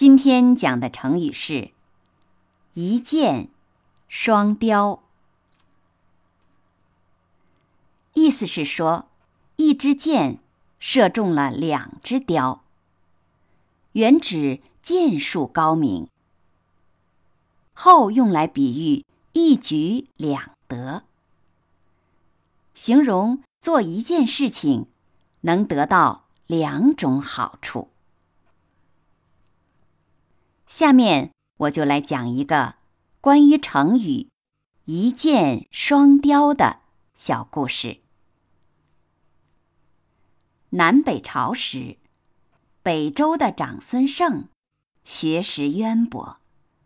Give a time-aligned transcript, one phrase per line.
[0.00, 1.72] 今天讲的成语是
[2.72, 3.50] “一箭
[4.08, 5.02] 双雕”，
[8.14, 9.10] 意思是说，
[9.56, 10.38] 一支箭
[10.78, 12.64] 射中了两只雕，
[13.92, 14.62] 原指。
[14.80, 16.08] 箭术高明，
[17.74, 21.04] 后用来比喻一举两得，
[22.72, 24.86] 形容做一件事情
[25.42, 27.90] 能得到两种好处。
[30.70, 32.76] 下面我就来讲一个
[33.20, 34.28] 关于成语
[34.86, 36.78] “一箭双雕”的
[37.16, 38.00] 小故事。
[40.70, 41.98] 南北朝时，
[42.84, 44.48] 北周的长孙晟。
[45.02, 46.38] 学识渊博，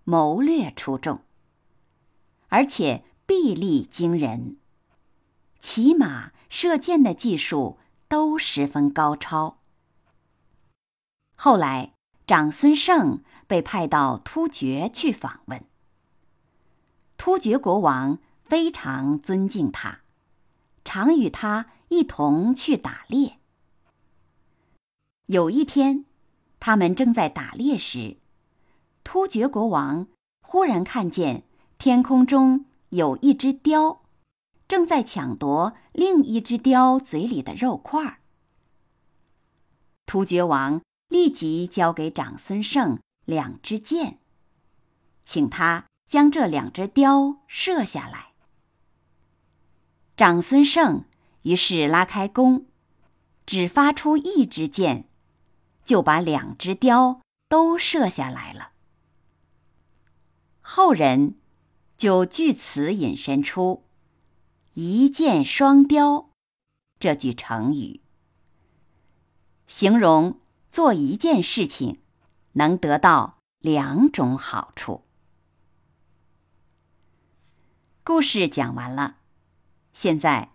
[0.04, 1.22] 谋略出众，
[2.48, 4.56] 而且臂力惊人，
[5.60, 9.58] 骑马、射箭的技术都十分高超。
[11.34, 11.93] 后来，
[12.26, 15.64] 长孙晟被派到突厥去访问，
[17.16, 20.00] 突厥国王非常尊敬他，
[20.84, 23.38] 常与他一同去打猎。
[25.26, 26.04] 有一天。
[26.60, 28.16] 他们正在打猎时，
[29.02, 30.06] 突厥国王
[30.40, 31.42] 忽然看见
[31.76, 34.00] 天空中有一只雕，
[34.66, 38.20] 正在抢夺另一只雕嘴里的肉块儿。
[40.06, 40.80] 突厥王
[41.14, 44.18] 立即交给长孙晟两支箭，
[45.24, 48.32] 请他将这两只雕射下来。
[50.16, 51.04] 长孙晟
[51.42, 52.66] 于是拉开弓，
[53.46, 55.08] 只发出一支箭。
[55.84, 58.72] 就把两只雕都射下来了。
[60.62, 61.36] 后人
[61.96, 63.84] 就据此引申出
[64.72, 66.30] “一箭双雕”
[66.98, 68.00] 这句成语，
[69.66, 70.40] 形容
[70.74, 72.00] 做一件事情
[72.54, 75.04] 能得到两种好处。
[78.02, 79.18] 故事讲完了，
[79.92, 80.50] 现在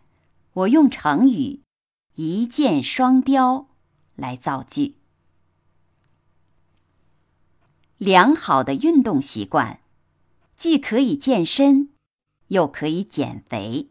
[0.52, 1.62] 我用成语
[2.16, 3.70] “一箭双雕”
[4.18, 4.98] 来造句。
[7.98, 9.80] 良好的运动习惯，
[10.58, 11.94] 既可以健身，
[12.48, 13.88] 又可以减肥，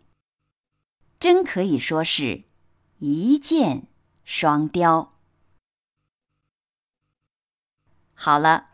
[1.18, 2.44] 真可以说是
[2.98, 3.88] 一箭
[4.26, 5.14] 双雕。
[8.20, 8.64] 好了，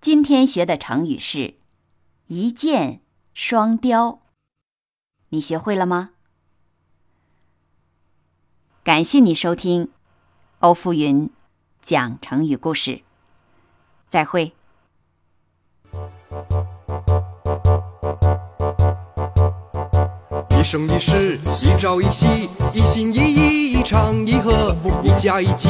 [0.00, 1.56] 今天学的成语是
[2.28, 3.02] “一箭
[3.34, 4.20] 双雕”，
[5.28, 6.12] 你学会了吗？
[8.82, 9.90] 感谢你收听
[10.60, 11.30] 欧福云
[11.82, 13.02] 讲成语故事，
[14.08, 14.54] 再会。
[20.58, 22.26] 一生一世，一朝一夕，
[22.72, 24.74] 一心一意，一唱一和，
[25.04, 25.68] 一家一计，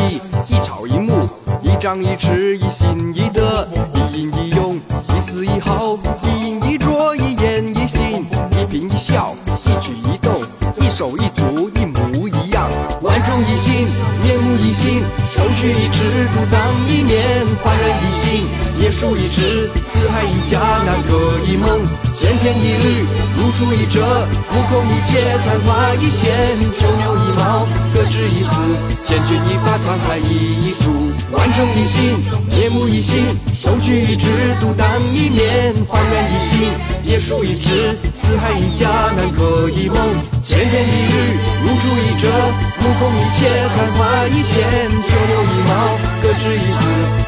[0.48, 1.12] 一草一木，
[1.62, 9.34] 一张一弛，一心一德，一阴一用，一丝一毫，一饮一啄，一言一行，一颦一笑，
[9.64, 10.34] 一举一动，
[10.80, 12.70] 一手一足，一模一样，
[13.02, 13.86] 万众一心，
[14.22, 18.46] 面目一新，手举一指，独当一面，焕然一新，
[18.80, 22.05] 叶数一枝，四海一家，南柯一梦。
[22.18, 23.04] 千篇一律，
[23.36, 24.00] 如出一辙；
[24.50, 26.32] 目空一切，昙花一现；
[26.80, 28.56] 九牛一毛，各执一词；
[29.04, 30.88] 千钧一发，沧海一粟；
[31.30, 32.16] 万众一心，
[32.48, 33.20] 面目一新；
[33.54, 34.30] 手举一指，
[34.62, 36.72] 独当一面；焕然一新，
[37.04, 39.98] 叶数一枝；四海一家，南柯一梦；
[40.42, 42.28] 千篇一律，如出一辙；
[42.80, 43.46] 目空一切，
[43.76, 46.16] 昙花一现；九牛一毛。
[46.22, 47.25] 各执一词